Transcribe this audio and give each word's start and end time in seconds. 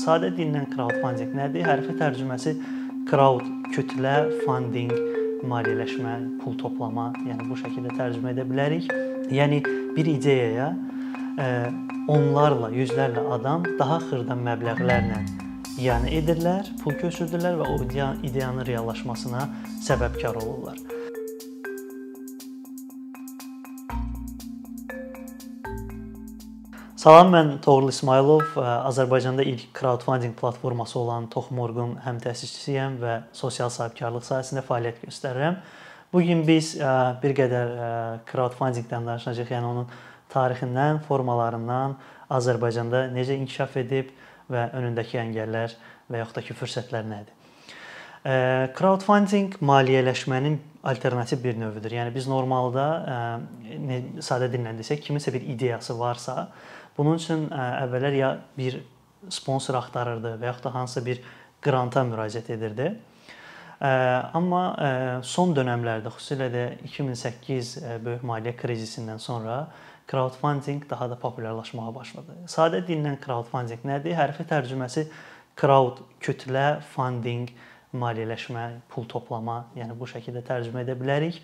Sadə 0.00 0.30
dillə 0.32 0.62
crowdfunding 0.72 1.34
nədir? 1.36 1.66
Hərfi 1.68 1.92
tərcüməsi 1.98 2.54
crowd 3.10 3.44
kütlə, 3.74 4.14
funding 4.46 4.92
maliyyələşmə, 5.50 6.14
pul 6.40 6.56
toplama, 6.60 7.10
yəni 7.26 7.48
bu 7.48 7.58
şəkildə 7.60 7.92
tərcümə 7.98 8.32
edə 8.32 8.46
bilərik. 8.48 8.88
Yəni 9.34 9.60
bir 9.96 10.08
ideyaya 10.08 10.70
e, 11.36 11.50
onlarla, 12.12 12.70
yüzlərlə 12.76 13.26
adam 13.36 13.66
daha 13.80 14.00
xırda 14.06 14.38
məbləğlərlə 14.40 15.20
yəni 15.80 16.14
edirlər, 16.20 16.72
pul 16.80 16.96
köçürdülər 17.00 17.60
və 17.60 17.68
o 17.68 17.76
ideyanın 17.84 18.64
reallaşmasına 18.68 19.46
səbəbkar 19.84 20.40
olurlar. 20.40 20.80
Salam, 27.00 27.30
mən 27.32 27.54
Toğrul 27.64 27.88
İsmailov. 27.88 28.58
Azərbaycanda 28.60 29.40
ilk 29.48 29.62
crowdfunding 29.78 30.34
platforması 30.36 30.98
olan 31.00 31.30
Toxmorgun 31.32 31.94
həm 32.04 32.18
təsisçisiyəm 32.20 32.98
və 33.00 33.14
sosial 33.32 33.70
sahibkarlıq 33.72 34.26
sahəsində 34.26 34.60
fəaliyyət 34.66 35.06
göstərirəm. 35.06 35.56
Bu 36.12 36.20
gün 36.26 36.42
biz 36.44 36.74
bir 37.22 37.32
qədər 37.38 37.70
crowdfundingdən 38.28 39.08
danışacağıq, 39.08 39.52
yəni 39.56 39.70
onun 39.70 39.88
tarixindən, 40.34 41.00
formalarından, 41.06 41.94
Azərbaycanda 42.36 43.06
necə 43.14 43.38
inkişaf 43.40 43.78
edib 43.80 44.10
və 44.52 44.66
önündəki 44.76 45.22
əngəllər 45.22 45.78
və 46.12 46.20
yaxud 46.20 46.36
da 46.36 46.42
ki, 46.44 46.58
fürsətlər 46.58 47.08
nədir? 47.14 47.38
Crowdfunding 48.76 49.56
maliyyələşmənin 49.64 50.60
alternativ 50.84 51.40
bir 51.46 51.56
növüdür. 51.56 51.96
Yəni 51.96 52.12
biz 52.12 52.28
normalda 52.28 52.84
sadə 54.20 54.50
dillə 54.52 54.76
desək, 54.76 55.00
kiminsə 55.06 55.32
bir 55.32 55.48
ideyası 55.54 55.96
varsa, 55.96 56.50
Bunun 57.00 57.16
üçün 57.16 57.46
əvvəllər 57.48 58.16
ya 58.18 58.34
bir 58.58 58.74
sponsor 59.32 59.78
axtarırdı 59.78 60.34
və 60.36 60.50
yaxud 60.50 60.66
da 60.66 60.74
hansısa 60.74 61.00
bir 61.06 61.22
qranta 61.64 62.02
müraciət 62.04 62.50
edirdi. 62.52 62.90
Amma 63.80 64.62
son 65.24 65.54
dövrlərdə, 65.56 66.12
xüsusilə 66.12 66.50
də 66.52 66.64
2008 66.90 67.70
böyük 68.04 68.26
maliyyə 68.28 68.52
krizisindən 68.58 69.16
sonra 69.16 69.62
crowdfunding 70.10 70.84
daha 70.90 71.08
da 71.08 71.16
populyarlaşmağa 71.16 71.94
başladı. 71.94 72.36
Sadə 72.44 72.82
dillə 72.84 73.14
crowdfunding 73.24 73.80
nədir? 73.88 74.18
Hərfi 74.18 74.44
tərcüməsi 74.52 75.06
crowd 75.56 76.04
kütlə, 76.20 76.82
funding 76.92 77.48
maliyyələşmə, 77.96 78.66
pul 78.92 79.08
toplama, 79.08 79.62
yəni 79.78 79.96
bu 79.96 80.04
şəkildə 80.12 80.44
tərcümə 80.44 80.84
edə 80.84 81.00
bilərik. 81.00 81.40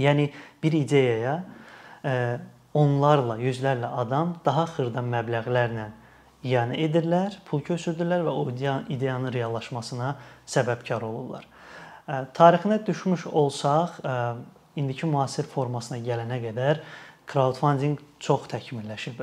Yəni 0.00 0.30
bir 0.64 0.80
ideyaya 0.80 1.42
onlarla, 2.76 3.38
yüzlərlə 3.40 3.88
adam 4.02 4.36
daha 4.44 4.66
xırda 4.74 5.02
məbləğlərlə 5.04 5.88
yəni 6.46 6.78
edirlər, 6.86 7.38
pul 7.48 7.62
köçürdülər 7.64 8.24
və 8.26 8.32
o 8.32 8.44
ideyanın 8.92 9.32
reallaşmasına 9.32 10.14
səbəbkar 10.46 11.02
olurlar. 11.02 11.46
Tarixinə 12.06 12.78
düşmüş 12.86 13.26
olsaq, 13.26 13.98
indiki 14.76 15.08
müasir 15.10 15.48
formasına 15.50 15.98
gələnə 16.04 16.38
qədər 16.44 16.82
crowdfunding 17.26 17.98
çox 18.22 18.46
təkmilləşib. 18.52 19.22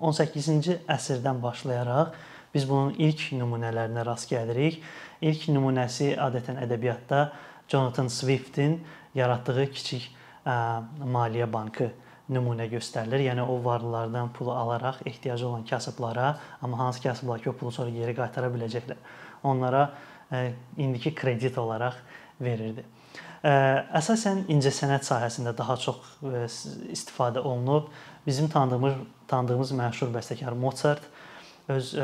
18-ci 0.00 0.78
əsrdən 0.88 1.42
başlayaraq 1.42 2.14
biz 2.54 2.64
bunun 2.68 2.94
ilk 3.00 3.32
nümunələrinə 3.36 4.04
rast 4.06 4.30
gəlirik. 4.32 4.80
İlk 5.20 5.48
nümunəsi 5.52 6.14
adətən 6.20 6.62
ədəbiyyatda 6.64 7.26
Jonathan 7.68 8.08
Swift-in 8.08 8.80
yaratdığı 9.14 9.66
kiçik 9.72 10.08
maliyyə 10.46 11.52
bankı 11.52 11.90
nümunə 12.32 12.68
göstərilir. 12.72 13.26
Yəni 13.28 13.44
o 13.44 13.58
varlılardan 13.64 14.32
pulu 14.32 14.52
alaraq 14.52 15.02
ehtiyacı 15.06 15.48
olan 15.48 15.64
kasıblara, 15.64 16.38
amma 16.62 16.78
hansı 16.78 17.02
kasıblar 17.02 17.42
ki, 17.42 17.50
o 17.50 17.56
pulu 17.56 17.72
sonra 17.72 17.90
geri 17.90 18.14
qaytara 18.16 18.50
biləcəklər, 18.54 18.98
onlara 19.42 19.90
e, 20.32 20.52
indiki 20.76 21.14
kredit 21.14 21.58
olaraq 21.58 21.98
verirdi. 22.40 22.84
E, 23.44 23.52
əsasən 24.00 24.46
incəsənət 24.52 25.08
sahəsində 25.08 25.56
daha 25.58 25.76
çox 25.76 26.00
e, 26.22 26.44
istifadə 26.96 27.40
olunub. 27.40 27.92
Bizim 28.26 28.48
tanıdığımız 28.48 29.00
tanıdığımız 29.28 29.72
məşhur 29.72 30.12
bəstəkar 30.14 30.54
Mozart 30.54 31.02
öz 31.68 31.94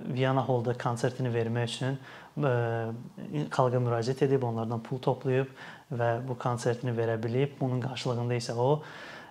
Viyana 0.00 0.42
Hallda 0.48 0.74
konsertini 0.78 1.30
vermək 1.34 1.70
üçün 1.72 1.98
xalqa 2.38 3.80
müraciət 3.82 4.24
edib, 4.28 4.44
onlardan 4.46 4.82
pul 4.86 5.00
toplayıb 5.02 5.50
və 5.98 6.10
bu 6.26 6.36
konsertini 6.38 6.94
verə 6.94 7.16
bilib. 7.22 7.56
Bunun 7.60 7.80
qarşılığında 7.82 8.38
isə 8.38 8.54
o 8.54 8.82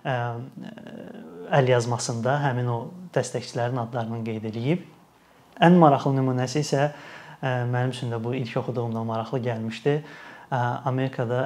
əl 0.04 1.70
yazmasında 1.72 2.38
həmin 2.44 2.70
o 2.70 2.78
dəstəkçilərin 3.14 3.80
adlarını 3.82 4.22
qeyd 4.26 4.48
eləyib. 4.52 4.84
Ən 5.64 5.78
maraqlı 5.80 6.14
nümunəsi 6.18 6.62
isə 6.62 6.90
mənim 7.42 7.90
üçün 7.94 8.12
də 8.14 8.22
bu 8.22 8.34
ilk 8.38 8.56
oxuduğumda 8.60 9.02
maraqlı 9.04 9.40
gəlmişdi. 9.46 9.98
Amerikada 10.84 11.40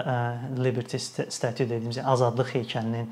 Liberty 0.58 0.96
Statue 1.28 1.68
dediyimiz 1.68 1.98
azadlıq 1.98 2.52
heykəlinin 2.54 3.08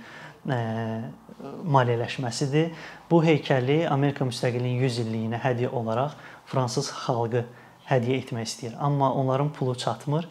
maliyyələşməsidir. 1.67 2.71
Bu 3.11 3.25
heykəli 3.25 3.89
Amerika 3.89 4.25
müstəqilliyinin 4.29 4.85
100 4.87 5.01
illiyinə 5.05 5.41
hədiyyə 5.41 5.73
olaraq 5.73 6.15
fransız 6.47 6.93
xalqı 7.07 7.45
hədiyyə 7.91 8.23
etmək 8.23 8.49
istəyir. 8.49 8.77
Amma 8.79 9.13
onların 9.15 9.53
pulu 9.53 9.75
çatmır 9.79 10.29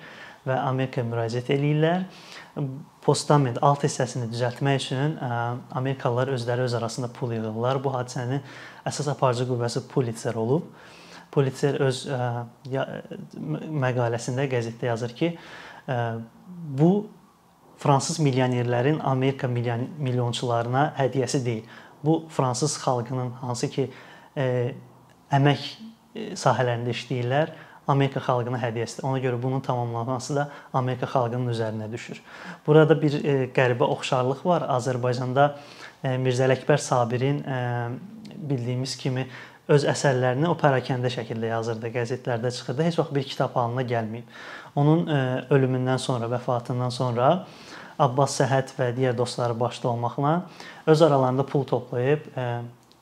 və 0.50 0.58
Amerikaya 0.66 1.08
müraciət 1.08 1.54
eləyirlər 1.56 2.08
postament 3.06 3.60
alt 3.64 3.84
hissəsini 3.86 4.28
düzəltmək 4.32 4.80
üçün 4.82 5.16
Amerikalılar 5.72 6.34
özləri 6.36 6.66
öz 6.68 6.74
arasında 6.78 7.10
pul 7.14 7.34
yığırlar. 7.38 7.80
Bu 7.84 7.94
hadisənin 7.94 8.42
əsas 8.90 9.08
aparıcı 9.14 9.48
qüvvəsi 9.50 9.86
Pulitzer 9.90 10.36
olub. 10.36 10.68
Pulitzer 11.32 11.80
öz 11.86 12.02
məqaləsində 13.86 14.48
qəzetdə 14.52 14.90
yazır 14.90 15.16
ki, 15.16 15.32
bu 16.82 16.92
fransız 17.80 18.20
milyonerlərin 18.20 19.00
Amerika 19.08 19.48
milyonçularına 19.48 20.90
hədiyyəsi 20.98 21.46
deyil. 21.46 21.64
Bu 22.04 22.26
fransız 22.30 22.78
xalqının 22.84 23.32
hansı 23.42 23.70
ki 23.72 23.90
əmək 25.32 25.66
sahələrində 26.40 26.92
işləyirlər, 26.96 27.54
Amerika 27.90 28.22
xalqına 28.22 28.60
hədiyyəsidir. 28.62 29.06
Ona 29.10 29.20
görə 29.24 29.40
bunun 29.42 29.62
tamamlanması 29.66 30.36
da 30.36 30.48
Amerika 30.74 31.10
xalqının 31.10 31.50
üzərinə 31.54 31.90
düşür. 31.92 32.22
Burada 32.68 32.98
bir 33.02 33.18
e, 33.20 33.36
qəribə 33.56 33.88
oxşarlıq 33.96 34.44
var. 34.46 34.68
Azərbaycanda 34.78 35.50
e, 36.04 36.16
Mirzə 36.22 36.46
Ələkbər 36.46 36.82
Sabirin 36.84 37.42
e, 37.42 37.62
bildiyimiz 38.50 38.96
kimi 39.02 39.26
öz 39.70 39.86
əsərlərini 39.90 40.50
o 40.50 40.56
pərakəndə 40.58 41.12
şəkildə 41.14 41.52
yazırdı, 41.52 41.92
qəzetlərdə 41.98 42.52
çıxırdı. 42.58 42.86
Heç 42.88 43.00
vaxt 43.02 43.14
bir 43.16 43.26
kitab 43.32 43.58
halına 43.58 43.86
gəlməyib. 43.90 44.40
Onun 44.78 45.04
ölümündən 45.54 46.02
sonra, 46.02 46.26
vəfatından 46.30 46.94
sonra 46.94 47.28
Abbas 48.02 48.38
Səhət 48.40 48.74
və 48.78 48.88
digər 48.98 49.18
dostları 49.18 49.54
başda 49.60 49.92
olmaqla 49.92 50.34
öz 50.90 51.02
aralarında 51.06 51.46
pul 51.46 51.68
toplayıb 51.70 52.26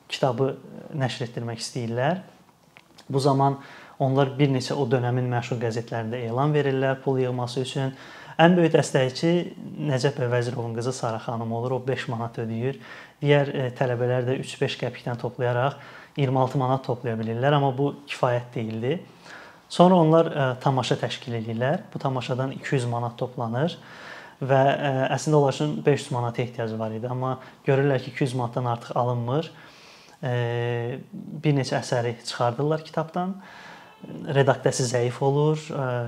kitabı 0.08 0.50
nəşr 0.96 1.28
etdirmək 1.28 1.62
istəyirlər. 1.64 2.20
Bu 3.08 3.20
zaman 3.20 3.58
Onlar 3.98 4.30
bir 4.38 4.50
neçə 4.54 4.76
o 4.78 4.86
dövrün 4.86 5.26
məşhur 5.32 5.58
qəzetlərində 5.58 6.20
elan 6.28 6.54
verirlər 6.54 7.00
pul 7.02 7.18
yığması 7.18 7.64
üçün. 7.64 7.94
Ən 8.38 8.54
böyük 8.54 8.76
dəstəkçi 8.76 9.30
Nəcəf 9.88 10.20
Vəzirovun 10.30 10.76
qızı 10.76 10.92
Sara 10.94 11.18
xanım 11.18 11.52
olur. 11.58 11.74
O 11.74 11.86
5 11.86 12.04
manat 12.12 12.38
ödəyir. 12.38 12.78
Digər 13.18 13.50
e, 13.50 13.64
tələbələr 13.74 14.28
də 14.28 14.36
3-5 14.38 14.78
qəpikdən 14.84 15.18
toplayaraq 15.18 15.74
26 16.18 16.58
manat 16.58 16.84
toplaya 16.86 17.18
bilirlər, 17.18 17.56
amma 17.58 17.72
bu 17.74 17.92
kifayət 18.06 18.54
deyildi. 18.54 19.00
Sonra 19.68 19.98
onlar 19.98 20.30
ə, 20.30 20.34
e, 20.34 20.60
tamaşa 20.62 21.00
təşkil 21.02 21.40
edirlər. 21.40 21.82
Bu 21.92 21.98
tamaşadan 21.98 22.54
200 22.60 22.86
manat 22.90 23.18
toplanır 23.18 23.74
və 24.38 24.62
ə, 24.62 24.74
e, 24.78 25.06
əslində 25.18 25.40
onlar 25.42 25.58
üçün 25.58 25.78
500 25.86 26.10
manata 26.14 26.42
ehtiyacı 26.42 26.78
var 26.78 26.94
idi, 26.94 27.10
amma 27.10 27.40
görürlər 27.66 27.98
ki, 28.04 28.14
200 28.14 28.38
manatdan 28.38 28.70
artıq 28.76 28.94
alınmır. 29.02 29.50
Ə, 30.22 30.30
bir 31.42 31.58
neçə 31.58 31.82
əsəri 31.82 32.20
çıxardırlar 32.22 32.86
kitabdan 32.86 33.34
redaksiyası 34.34 34.86
zəif 34.92 35.18
olur, 35.24 35.58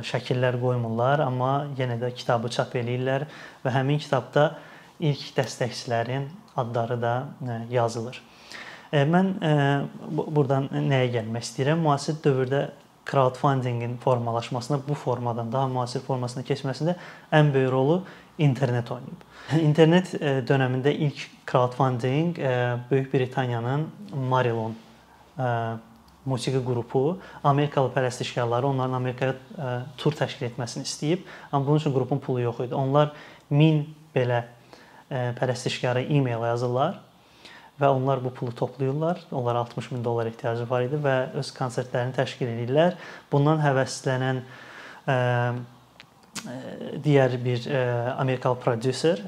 şəkillər 0.06 0.58
qoymurlar, 0.62 1.24
amma 1.26 1.66
yenə 1.78 1.98
də 2.00 2.12
kitabı 2.14 2.50
çap 2.54 2.74
eləyirlər 2.78 3.26
və 3.64 3.72
həmin 3.74 3.98
kitabda 4.02 4.52
ilk 5.00 5.24
dəstəkçilərin 5.36 6.28
adları 6.60 7.00
da 7.02 7.14
yazılır. 7.70 8.20
Mən 8.92 9.34
burdan 10.10 10.68
nəyə 10.70 11.10
gəlmək 11.16 11.46
istəyirəm? 11.46 11.82
Müasir 11.82 12.16
dövrdə 12.24 12.68
crowdfundingin 13.10 13.96
formalaşmasında 13.96 14.80
bu 14.88 14.94
formadan 14.94 15.52
daha 15.52 15.68
müasir 15.68 16.02
formasına 16.06 16.42
keçməsində 16.46 16.94
ən 17.32 17.54
böyük 17.54 17.72
rolu 17.72 18.02
internet 18.38 18.90
oynayıb. 18.90 19.22
İnternet 19.58 20.12
dövründə 20.46 20.92
ilk 20.92 21.26
crowdfunding 21.50 22.36
Böyük 22.90 23.14
Britaniyanın 23.14 23.88
Marilon 24.28 24.74
musiqi 26.28 26.60
qrupu 26.64 27.18
Amerikalı 27.44 27.92
pərəstişkarları 27.94 28.68
onların 28.68 28.96
Amerikaya 28.98 29.34
ə, 29.34 29.38
e, 29.56 29.76
tur 30.00 30.16
təşkil 30.16 30.50
etməsini 30.50 30.88
istəyib, 30.88 31.24
amma 31.50 31.66
bunun 31.66 31.80
üçün 31.80 31.94
qrupun 31.94 32.20
pulu 32.20 32.42
yox 32.44 32.64
idi. 32.66 32.76
Onlar 32.76 33.14
1000 33.50 33.80
belə 34.14 34.42
ə, 34.42 34.50
e, 35.08 35.22
pərəstişkara 35.40 36.04
e-mail 36.04 36.44
yazırlar 36.50 37.00
və 37.80 37.88
onlar 37.88 38.20
bu 38.24 38.34
pulu 38.36 38.52
toplayırlar. 38.56 39.24
Onlar 39.32 39.62
60 39.64 39.90
min 39.94 40.04
dollar 40.04 40.28
ehtiyacı 40.28 40.68
var 40.70 40.84
idi 40.84 41.00
və 41.00 41.16
öz 41.40 41.52
konsertlərini 41.56 42.16
təşkil 42.18 42.52
edirlər. 42.52 42.98
Bundan 43.32 43.62
həvəslənən 43.64 44.44
ə, 45.08 45.16
digər 47.00 47.40
bir 47.40 47.64
ə, 47.64 47.80
Amerikalı 48.20 48.60
prodüser 48.60 49.24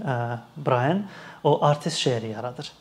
Brian 0.56 1.06
o 1.44 1.56
artist 1.65 1.99
şeiri 2.05 2.37
yaradır. 2.37 2.73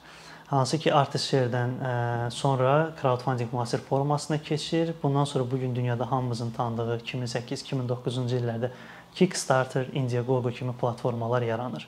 Hansı 0.52 0.78
ki 0.84 0.92
artist 0.94 1.32
şeirdən 1.32 2.30
sonra 2.36 2.92
crowdfunding 3.02 3.54
müasir 3.54 3.80
formasına 3.80 4.38
keçir. 4.38 4.92
Bundan 5.04 5.24
sonra 5.24 5.52
bu 5.52 5.60
gün 5.60 5.76
dünyada 5.76 6.12
hamımızın 6.12 6.52
tanıdığı 6.52 6.98
2008-2009-cu 6.98 8.36
illərdə 8.36 8.70
Kickstarter, 9.16 9.86
Indiegogo 9.94 10.52
kimi 10.52 10.74
platformalar 10.74 11.42
yaranır. 11.42 11.88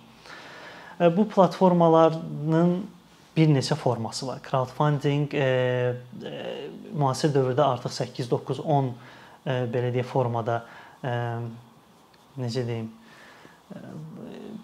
Bu 0.99 1.27
platformaların 1.29 2.83
bir 3.37 3.47
neçə 3.51 3.75
forması 3.75 4.27
var. 4.27 4.39
Crowdfunding 4.49 5.33
e, 5.33 5.43
e, 5.43 6.69
müasir 6.93 7.35
dövrdə 7.35 7.61
artıq 7.61 7.89
8, 7.89 8.31
9, 8.31 8.59
10 8.59 8.91
e, 9.45 9.51
belə 9.75 9.91
deyə 9.91 10.07
formada 10.07 10.63
e, 11.03 11.15
necə 12.39 12.67
deyim 12.67 12.91
e, 13.75 13.77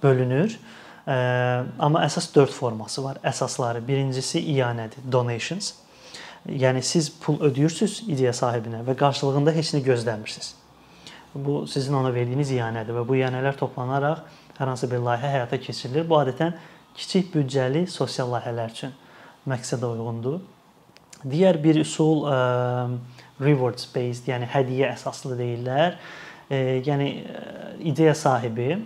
bölünür. 0.04 0.56
E, 0.56 0.89
amma 1.08 2.04
əsas 2.06 2.30
4 2.36 2.54
forması 2.54 3.04
var. 3.04 3.20
Əsasları 3.24 3.82
birincisi 3.88 4.42
iyanədir, 4.54 5.06
donations. 5.12 5.74
Yəni 6.48 6.82
siz 6.86 7.10
pul 7.22 7.40
ödəyirsiniz 7.44 8.04
ideya 8.08 8.32
sahibinə 8.36 8.84
və 8.88 8.96
qarşılığında 9.00 9.54
heç 9.56 9.74
nə 9.76 9.84
gözləmirsiniz. 9.86 10.54
Bu 11.36 11.66
sizin 11.68 11.94
ona 11.94 12.14
verdiyiniz 12.14 12.52
iyanədir 12.56 12.96
və 12.96 13.04
bu 13.08 13.18
iyanələr 13.20 13.58
toplanaraq 13.60 14.24
hər 14.58 14.72
hansı 14.72 14.90
bir 14.92 15.04
layihə 15.04 15.34
həyata 15.36 15.60
keçirilir. 15.62 16.08
Bu 16.10 16.18
adətən 16.20 16.56
kiçik 16.98 17.34
büdcəli 17.36 17.86
sosial 17.88 18.32
layihələr 18.34 18.72
üçün 18.74 18.96
məqsədə 19.50 19.92
uyğundur. 19.94 20.40
Digər 21.24 21.60
bir 21.62 21.82
üsul 21.82 22.24
ə, 22.32 22.40
rewards 23.44 23.88
based, 23.94 24.28
yəni 24.32 24.48
hədiyyə 24.50 24.94
əsaslı 24.96 25.38
deyirlər. 25.40 26.00
E, 26.50 26.60
yəni 26.86 27.10
ideya 27.92 28.16
sahibi 28.18 28.80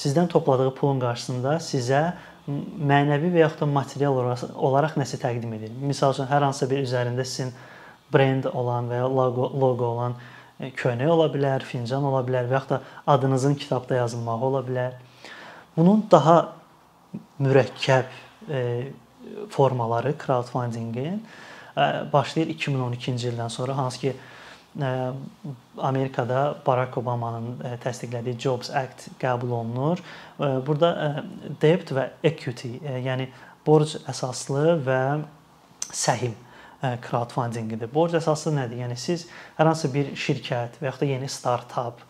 sizdən 0.00 0.28
topladığı 0.32 0.70
pulun 0.78 1.00
qarşısında 1.02 1.56
sizə 1.64 2.02
mənəvi 2.48 3.30
və 3.34 3.44
yaxud 3.44 3.64
da 3.64 3.68
material 3.70 4.16
olaraq 4.16 4.96
nəsə 4.98 5.20
təqdim 5.20 5.52
edir. 5.58 5.72
Məsəl 5.76 6.14
üçün 6.14 6.30
hər 6.30 6.46
hansı 6.46 6.68
bir 6.70 6.80
üzərində 6.84 7.24
sizin 7.26 7.52
brend 8.12 8.48
olan 8.50 8.88
və 8.90 9.02
ya 9.02 9.10
loqo 9.10 9.50
loqo 9.60 9.90
olan 9.94 10.16
köynək 10.76 11.12
ola 11.12 11.28
bilər, 11.32 11.64
fincan 11.64 12.04
ola 12.04 12.24
bilər 12.26 12.48
və 12.48 12.58
yaxud 12.58 12.74
da 12.74 12.80
adınızın 13.14 13.54
kitabda 13.60 14.00
yazılmağı 14.02 14.48
ola 14.50 14.64
bilər. 14.66 14.96
Bunun 15.76 16.02
daha 16.10 16.36
mürəkkəb 17.40 18.18
e, 18.48 18.60
formaları 19.50 20.14
crowdfundingin 20.18 21.22
e, 21.76 21.86
başlayır 22.12 22.54
2012-ci 22.56 23.30
ildən 23.30 23.48
sonra 23.48 23.76
hansı 23.76 24.00
ki 24.00 24.12
e, 24.12 24.39
Amerikada 24.78 26.56
Barack 26.66 26.98
Obamanın 27.00 27.56
təsdiqlədiyi 27.82 28.38
Jobs 28.38 28.70
Act 28.70 29.08
qəbul 29.18 29.50
olunur. 29.56 30.02
Burada 30.38 31.24
debt 31.62 31.90
və 31.96 32.04
equity, 32.22 32.76
yəni 33.02 33.26
borc 33.66 33.96
əsaslı 34.08 34.76
və 34.86 35.00
səhim 35.90 36.36
crowdfundingidir. 36.80 37.90
Borc 37.92 38.14
əsaslı 38.20 38.54
nədir? 38.60 38.84
Yəni 38.84 38.96
siz 38.96 39.26
hər 39.58 39.72
hansı 39.72 39.90
bir 39.92 40.14
şirkət 40.14 40.78
və 40.78 40.88
yaxud 40.88 41.02
da 41.02 41.10
yeni 41.10 41.28
startap, 41.28 42.00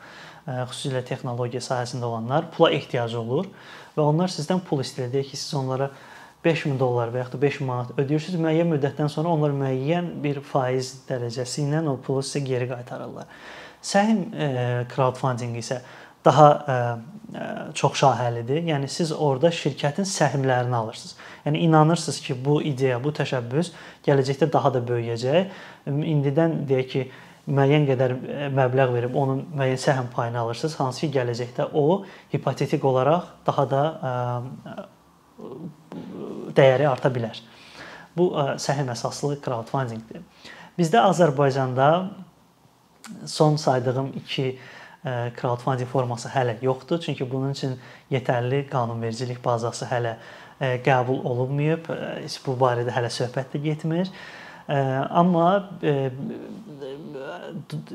xüsusilə 0.44 1.00
texnologiya 1.08 1.64
sahəsində 1.64 2.04
olanlar 2.06 2.52
pula 2.52 2.70
ehtiyacı 2.76 3.18
olur 3.20 3.48
və 3.96 4.04
onlar 4.04 4.28
sizdən 4.32 4.60
pul 4.68 4.84
istəyir. 4.84 5.10
Deyək 5.12 5.32
ki, 5.32 5.40
siz 5.40 5.54
onlara 5.58 5.90
5000 6.44 6.78
dollar 6.81 7.10
və 7.12 7.25
yaxud 7.25 7.37
da 7.37 7.42
5000 7.46 7.69
manat 7.69 7.96
ödəyirsiniz. 8.00 8.40
Müəyyən 8.40 8.70
müddətdən 8.75 9.10
sonra 9.12 9.32
onlar 9.34 9.52
müəyyən 9.56 10.12
bir 10.25 10.40
faiz 10.40 10.94
dərəcəsi 11.08 11.66
ilə 11.66 11.82
o 11.90 11.98
pulu 12.00 12.22
sizə 12.25 12.44
geri 12.46 12.69
qaytarırlar. 12.70 13.28
Səhm 13.84 14.22
crowdfunding 14.92 15.56
isə 15.60 15.81
daha 16.25 16.48
ə, 16.48 16.76
ə, 17.32 17.46
çox 17.76 17.96
şaxəlidir. 18.02 18.60
Yəni 18.69 18.88
siz 18.92 19.12
orada 19.12 19.50
şirkətin 19.54 20.08
səhmlərini 20.08 20.76
alırsınız. 20.76 21.16
Yəni 21.46 21.64
inanırsınız 21.66 22.20
ki, 22.26 22.37
bu 22.44 22.60
ideya, 22.69 23.00
bu 23.04 23.12
təşəbbüs 23.16 23.72
gələcəkdə 24.06 24.50
daha 24.52 24.75
da 24.75 24.84
böyüyəcək. 24.90 25.58
İndidən 25.88 26.62
deyək 26.69 26.88
ki, 26.92 27.04
müəyyən 27.50 27.88
qədər 27.88 28.16
məbləğ 28.56 28.88
verib 28.92 29.16
onun 29.16 29.46
müəyyən 29.56 29.81
səhm 29.81 30.10
payını 30.14 30.42
alırsınız, 30.44 30.76
hansı 30.81 31.06
ki, 31.06 31.12
gələcəkdə 31.19 31.70
o 31.72 32.02
hipotetik 32.34 32.84
olaraq 32.84 33.32
daha 33.46 33.69
da 33.70 33.84
ə, 33.84 34.88
dəyəri 36.56 36.88
arta 36.88 37.10
bilər. 37.12 37.38
Bu 38.16 38.32
səhm 38.60 38.90
əsaslı 38.94 39.38
crowdfundingdir. 39.44 40.25
Bizdə 40.78 41.02
Azərbaycanda 41.06 41.88
son 43.26 43.56
saydığım 43.60 44.12
2 44.19 44.58
crowdfunding 45.38 45.88
forması 45.88 46.28
hələ 46.28 46.56
yoxdur. 46.64 47.00
Çünki 47.00 47.31
bunun 47.31 47.54
üçün 47.56 47.78
yetərli 48.10 48.66
qanunvericilik 48.70 49.44
bazası 49.44 49.88
hələ 49.90 50.16
qəbul 50.84 51.22
olunmayıb. 51.25 51.88
Bu 52.46 52.56
barədə 52.60 52.92
hələ 52.92 53.10
söhbət 53.12 53.54
də 53.54 53.62
getmir. 53.64 54.10
Amma 54.69 55.46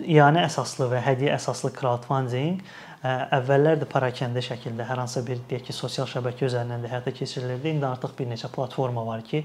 iyanə 0.04 0.48
əsaslı 0.48 0.90
və 0.92 1.04
hədiyyə 1.06 1.38
əsaslı 1.38 1.72
crowdfunding 1.78 2.60
əvvəllər 3.06 3.80
də 3.82 3.88
parakəndə 3.90 4.42
şəkildə 4.42 4.86
hər 4.90 5.02
hansı 5.04 5.22
bir 5.28 5.42
deyək 5.50 5.68
ki, 5.68 5.74
sosial 5.76 6.08
şəbəkə 6.10 6.48
üzərindən 6.48 6.86
də 6.86 6.92
həyata 6.94 7.14
keçirilirdi. 7.14 7.76
İndi 7.76 7.86
artıq 7.86 8.16
bir 8.18 8.30
neçə 8.32 8.50
platforma 8.54 9.06
var 9.06 9.22
ki, 9.26 9.44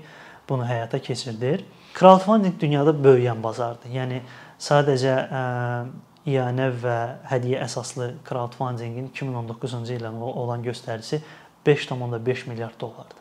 bunu 0.48 0.64
həyata 0.66 1.00
keçirdir. 1.02 1.64
Crowdfunding 1.94 2.56
dünyada 2.60 2.94
böyüyən 2.96 3.42
bazardır. 3.42 3.92
Yəni 3.92 4.22
sadəcə 4.60 5.16
iyanə 6.30 6.68
və 6.82 6.98
hədiyyə 7.30 7.62
əsaslı 7.66 8.10
crowdfundingin 8.28 9.10
2019-cu 9.14 9.82
ildən 9.96 10.20
olan 10.20 10.64
göstəricisi 10.64 11.20
5.5 11.66 12.48
milyard 12.48 12.80
dollardır. 12.80 13.18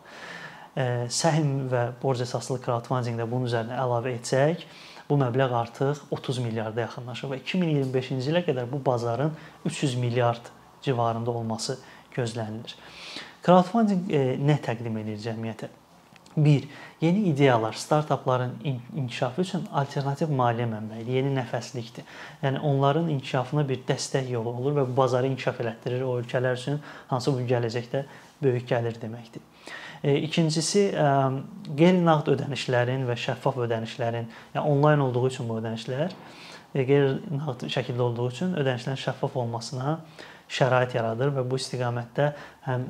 Səhm 1.12 1.68
və 1.72 1.90
borc 2.02 2.24
əsaslı 2.24 2.62
crowdfundingdə 2.64 3.26
bunun 3.28 3.50
üzərinə 3.50 3.76
əlavə 3.84 4.14
etsək, 4.20 4.64
bu 5.10 5.18
məbləğ 5.18 5.50
artıq 5.56 6.04
30 6.12 6.40
milyarda 6.46 6.86
yaxınlaşır 6.86 7.34
və 7.34 7.42
2025-ci 7.42 8.32
ilə 8.32 8.44
qədər 8.46 8.70
bu 8.72 8.82
bazarın 8.86 9.34
300 9.66 9.96
milyard 9.96 10.52
civarında 10.82 11.32
olması 11.32 11.80
gözlənilir. 12.16 12.76
Crowdfunding 13.46 14.10
nə 14.46 14.58
təqdim 14.62 14.98
edir 15.02 15.18
cəmiyyətə? 15.24 15.70
1. 16.38 16.68
Yeni 17.02 17.24
ideyalar, 17.30 17.74
startapların 17.74 18.54
inkişafı 18.96 19.42
üçün 19.42 19.64
alternativ 19.74 20.30
maliyyə 20.30 20.68
mənbəyidir, 20.70 21.16
yeni 21.20 21.32
nəfəslikdir. 21.38 22.06
Yəni 22.44 22.60
onların 22.60 23.10
inkişafına 23.10 23.64
bir 23.70 23.82
dəstək 23.88 24.30
yolu 24.30 24.54
olur 24.54 24.76
və 24.78 24.88
bu 24.92 24.98
bazarı 24.98 25.28
inkişaf 25.32 25.62
elətdirir 25.64 26.04
o 26.06 26.18
ölkələr 26.20 26.60
üçün, 26.60 26.82
hansı 27.08 27.34
bu 27.34 27.46
gələcəkdə 27.50 28.04
böyük 28.44 28.68
gəlir 28.70 29.02
deməkdir. 29.02 29.42
E, 30.04 30.16
ikincisi 30.18 30.80
e, 30.96 31.08
qeyri-nağd 31.76 32.30
ödənişlərin 32.32 33.04
və 33.10 33.18
şəffaf 33.20 33.60
ödənişlərin, 33.66 34.30
yəni 34.56 34.64
onlayn 34.64 35.04
olduğu 35.04 35.26
üçün 35.28 35.50
bu 35.50 35.60
ödənişlər 35.60 36.14
e, 36.74 36.86
qeyri-nağd 36.86 37.66
şəkildə 37.74 38.06
olduğu 38.08 38.28
üçün 38.32 38.56
ödənişlərin 38.62 39.02
şəffaf 39.02 39.36
olmasına 39.44 39.98
şərait 40.50 40.96
yaradır 40.96 41.34
və 41.36 41.44
bu 41.52 41.60
istiqamətdə 41.60 42.32
həm 42.66 42.88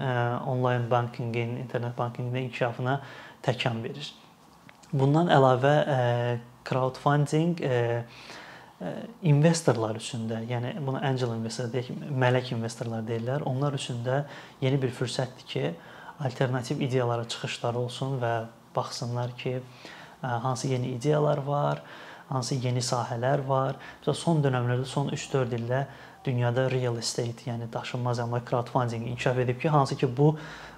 onlayn 0.48 0.86
bankinqin, 0.92 1.58
internet 1.66 1.98
bankinqin 1.98 2.46
inkişafına 2.46 3.00
təkan 3.44 3.82
verir. 3.84 4.14
Bundan 4.94 5.28
əlavə 5.34 5.74
crowdfunding 6.70 7.60
investorlar 9.28 10.00
üçün 10.00 10.30
də, 10.30 10.40
yəni 10.48 10.72
buna 10.86 11.02
angel 11.10 11.34
investor 11.36 11.68
deyək, 11.74 11.92
mələk 12.16 12.54
investorlar 12.56 13.04
deyirlər. 13.10 13.44
Onlar 13.50 13.76
üçün 13.76 14.00
də 14.06 14.22
yeni 14.64 14.80
bir 14.82 14.96
fürsətdir 14.96 15.52
ki, 15.52 15.74
alternativ 16.26 16.82
ideyalara 16.82 17.28
çıxışlar 17.28 17.76
olsun 17.80 18.20
və 18.22 18.34
baxsınlar 18.76 19.36
ki, 19.38 19.60
hansı 20.22 20.68
yeni 20.68 20.88
ideyalar 20.88 21.38
var, 21.38 21.82
hansı 22.30 22.56
yeni 22.56 22.82
sahələr 22.84 23.46
var. 23.48 23.80
Məsələn, 24.02 24.18
son 24.24 24.44
dövrlərdə, 24.44 24.86
son 24.86 25.10
3-4 25.16 25.56
ildə 25.58 25.86
dünyada 26.26 26.68
real 26.72 26.98
estate, 27.00 27.48
yəni 27.48 27.70
daşınmaz 27.74 28.20
əmlak 28.26 28.50
crowdfunding 28.50 29.08
inkişaf 29.08 29.38
edib 29.46 29.62
ki, 29.62 29.70
hansı 29.70 29.98
ki 29.98 30.18
bu 30.18 30.38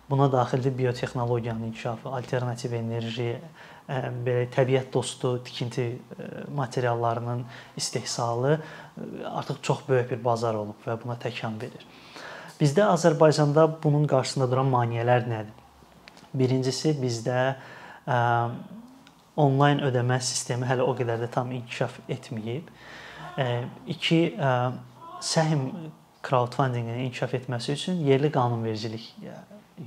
buna 0.09 0.31
daxildir 0.31 0.77
biotexnologiyanın 0.77 1.63
inkişafı, 1.71 2.09
alternativ 2.09 2.73
enerji, 2.73 3.35
belə 3.89 4.45
təbiət 4.53 4.93
dostu 4.93 5.37
tikinti 5.43 5.85
materiallarının 6.55 7.45
istehsalı 7.77 8.59
artıq 9.25 9.61
çox 9.61 9.79
böyük 9.89 10.11
bir 10.11 10.23
bazar 10.25 10.55
olub 10.55 10.87
və 10.87 10.97
buna 11.03 11.15
təkan 11.15 11.61
verir. 11.61 11.85
Bizdə 12.61 12.85
Azərbaycanda 12.93 13.65
bunun 13.83 14.03
qarşısında 14.05 14.47
duran 14.51 14.67
maneələr 14.69 15.25
nədir? 15.25 15.55
Birincisi 16.37 16.91
bizdə 16.99 17.39
ə, 18.05 18.17
onlayn 19.41 19.81
ödəmə 19.87 20.19
sistemi 20.21 20.69
hələ 20.69 20.85
o 20.85 20.93
qədər 20.97 21.23
də 21.23 21.31
tam 21.33 21.49
inkişaf 21.57 21.97
etməyib. 22.05 22.69
Ə, 23.41 23.47
iki 23.95 24.21
ə, 24.37 24.51
səhm 25.25 25.65
crowdfundingin 26.21 27.01
inkişaf 27.07 27.33
etməsi 27.41 27.73
üçün 27.73 28.05
yerli 28.05 28.29
qanunvericilik 28.31 29.09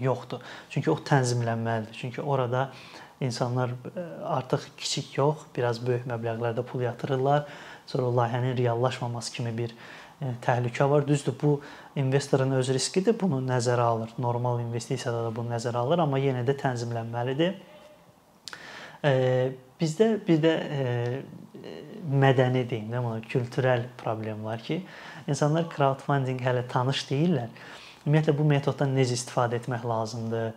yoxdur. 0.01 0.43
Çünki 0.75 0.91
o 0.91 0.99
tənzimlənməlidir. 0.99 1.95
Çünki 1.95 2.23
orada 2.23 2.73
İnsanlar 3.21 3.71
artıq 4.25 4.61
kiçik 4.77 5.19
yox, 5.19 5.47
biraz 5.57 5.79
böyük 5.87 6.07
məbləğlərdə 6.11 6.63
pul 6.67 6.83
yatırırlar. 6.83 7.47
Sonra 7.87 8.11
layihənin 8.19 8.57
reallaşmaması 8.59 9.33
kimi 9.33 9.59
bir 9.59 9.75
təhlükə 10.21 10.91
var. 10.91 11.07
Düzdür, 11.09 11.35
bu 11.43 11.61
investorun 11.97 12.51
öz 12.59 12.71
riskidir, 12.75 13.17
bunu 13.21 13.41
nəzərə 13.45 13.85
alır. 13.85 14.15
Normal 14.19 14.61
investisiyada 14.65 15.25
da 15.27 15.37
bunu 15.37 15.55
nəzərə 15.55 15.77
alır, 15.83 16.05
amma 16.07 16.19
yenə 16.23 16.45
də 16.47 16.57
tənzimlənməlidir. 16.61 17.55
Bizdə 19.81 20.07
bir 20.27 20.39
də 20.45 20.53
mədəni 22.09 22.63
deyim 22.69 22.91
də, 22.93 23.01
buna 23.05 23.21
kültürel 23.25 23.87
problem 24.01 24.45
var 24.45 24.61
ki, 24.65 24.83
insanlar 25.29 25.67
crowdfunding 25.73 26.41
hələ 26.45 26.63
tanış 26.69 27.05
deyillər. 27.11 27.49
Ümumiyyətlə 28.05 28.35
bu 28.37 28.45
metoddan 28.49 28.93
necə 28.97 29.17
istifadə 29.17 29.57
etmək 29.61 29.85
lazımdır? 29.89 30.53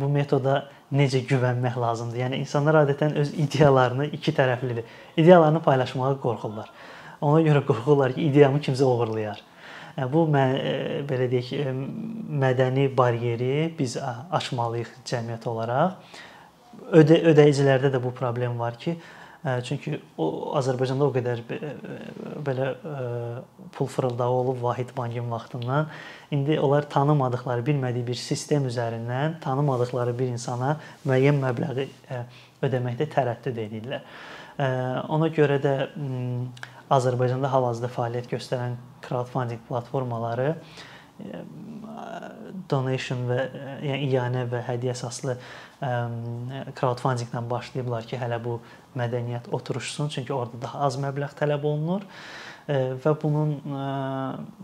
Bu 0.00 0.08
metoda 0.12 0.54
necə 0.92 1.22
güvənmək 1.28 1.76
lazımdır? 1.80 2.18
Yəni 2.24 2.40
insanlar 2.44 2.74
adətən 2.82 3.16
öz 3.20 3.32
ideyalarını 3.46 4.06
iki 4.16 4.32
tərəflidir. 4.36 4.84
İdeyalarını 5.16 5.62
paylaşmağa 5.64 6.14
qorxurlar. 6.20 6.68
Ona 7.24 7.40
görə 7.46 7.64
qorxurlar 7.64 8.12
ki, 8.12 8.28
ideyamı 8.28 8.60
kimsə 8.60 8.84
oğurlayar. 8.84 9.40
Bu 10.12 10.24
mən 10.28 10.56
belə 11.08 11.28
deyək, 11.30 11.50
mədəni 12.44 12.88
bariyeri 12.98 13.72
biz 13.78 13.96
aşmalıyıq 14.02 14.90
cəmiyyət 15.06 15.46
olaraq. 15.48 15.94
Ödə 16.98 17.20
ödəyicilərdə 17.30 17.92
də 17.94 18.00
bu 18.02 18.10
problem 18.14 18.58
var 18.58 18.74
ki, 18.80 18.96
çünki 19.68 20.00
o 20.18 20.26
Azərbaycanda 20.58 21.06
o 21.06 21.12
qədər 21.14 21.42
belə 22.44 22.68
pul 23.76 23.86
fırıldağı 23.92 24.36
olub 24.40 24.62
Vahid 24.62 24.90
Bankın 24.96 25.30
vaxtından. 25.30 25.88
İndi 26.32 26.58
onlar 26.60 26.88
tanımadıkları, 26.90 27.62
bilmədiyi 27.66 28.06
bir 28.06 28.18
sistem 28.18 28.66
üzərindən 28.68 29.38
tanımadıkları 29.44 30.18
bir 30.18 30.32
insana 30.34 30.78
müəyyən 31.06 31.40
məbləği 31.44 31.88
ödəməkdə 32.64 33.08
tərəddüd 33.14 33.60
edirlər. 33.68 34.06
Ona 35.12 35.28
görə 35.34 35.60
də 35.62 35.74
Azərbaycanda 36.94 37.50
hal-hazırda 37.52 37.90
fəaliyyət 37.94 38.32
göstərən 38.34 38.76
crowdfunding 39.04 39.62
platformaları 39.68 40.54
donation 42.70 43.20
və 43.28 43.38
yəni 43.86 44.08
iyanə 44.08 44.44
və 44.50 44.64
hədiyyə 44.66 44.94
əsaslı 44.96 45.36
crowdfundinglə 46.78 47.42
başlayıblar 47.50 48.08
ki, 48.08 48.18
hələ 48.18 48.40
bu 48.42 48.56
mədəniyyət 48.98 49.50
oturuşsun, 49.54 50.10
çünki 50.14 50.34
orada 50.34 50.60
daha 50.64 50.82
az 50.88 50.98
məbləğ 51.02 51.30
tələb 51.38 51.66
olunur. 51.70 52.06
Və 52.66 53.12
bunun 53.22 53.58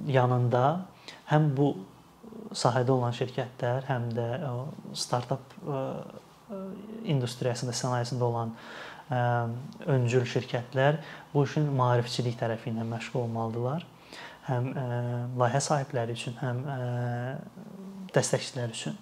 yanında 0.09 0.65
həm 1.31 1.51
bu 1.57 1.75
sahədə 2.57 2.97
olan 2.97 3.15
şirkətlər, 3.15 3.87
həm 3.91 4.11
də 4.17 4.29
startap 4.99 5.55
industriyasında, 7.07 7.75
sənayesində 7.77 8.27
olan 8.27 8.55
öncül 9.11 10.27
şirkətlər 10.29 11.01
bu 11.35 11.45
işin 11.47 11.67
maarifçilik 11.75 12.39
tərəfi 12.39 12.71
ilə 12.71 12.85
məşğul 12.87 13.25
olmalıdırlar. 13.25 13.87
Həm 14.47 14.71
layihə 15.39 15.61
sahibləri 15.63 16.15
üçün, 16.17 16.37
həm 16.41 16.63
dəstəkçilər 18.15 18.73
üçün. 18.75 18.97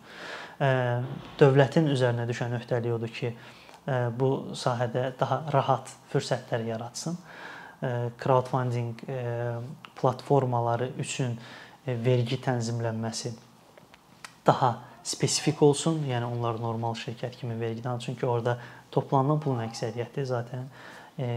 Dövlətin 1.40 1.88
üzərinə 1.92 2.26
düşən 2.28 2.56
öhdəlik 2.58 2.96
odur 2.96 3.12
ki, 3.14 3.32
bu 4.18 4.30
sahədə 4.58 5.12
daha 5.20 5.42
rahat 5.54 5.92
fürsətlər 6.12 6.66
yaratsın. 6.72 7.16
Crowdfunding 8.18 8.98
platformaları 10.00 10.90
üçün 10.98 11.38
vergi 11.86 12.40
tənzimlənməsi 12.44 13.32
daha 14.46 14.74
spesifik 15.08 15.62
olsun. 15.62 16.02
Yəni 16.08 16.26
onlar 16.26 16.58
normal 16.60 16.98
şirkət 16.98 17.38
kimi 17.40 17.56
vergidən 17.60 18.02
çünki 18.02 18.26
orada 18.26 18.58
toplanan 18.94 19.40
pulun 19.40 19.64
əksəriyyəti 19.66 20.24
zaten 20.28 20.68
e, 21.18 21.28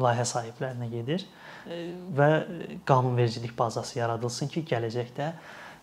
layihə 0.00 0.26
sahiblərinə 0.28 0.88
gedir 0.92 1.24
e, 1.66 1.80
və 2.16 2.30
qanunvericilik 2.88 3.56
bazası 3.58 3.98
yaradılsın 3.98 4.52
ki, 4.52 4.64
gələcəkdə 4.70 5.32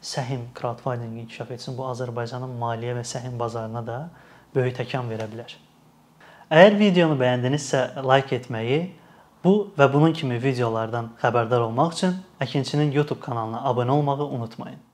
səhim 0.01 0.47
crowdfunding 0.57 1.19
inkişaf 1.23 1.51
etsin. 1.51 1.77
Bu 1.77 1.87
Azərbaycanın 1.91 2.53
maliyyə 2.61 2.97
və 2.99 3.05
səhim 3.07 3.39
bazarına 3.39 3.83
da 3.87 3.97
böyük 4.55 4.77
təkan 4.81 5.09
verə 5.09 5.27
bilər. 5.31 5.57
Əgər 6.47 6.77
videonu 6.79 7.17
bəyəndinizsə, 7.19 8.03
like 8.07 8.35
etməyi, 8.37 8.79
bu 9.43 9.55
və 9.77 9.89
bunun 9.93 10.13
kimi 10.15 10.39
videolardan 10.43 11.11
xəbərdar 11.21 11.65
olmaq 11.67 11.95
üçün 11.97 12.19
Əkinçinin 12.43 12.93
YouTube 12.93 13.19
kanalına 13.19 13.65
abunə 13.65 13.97
olmağı 13.97 14.25
unutmayın. 14.25 14.86